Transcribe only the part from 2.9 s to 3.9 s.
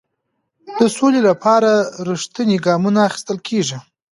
اخیستل کیږي.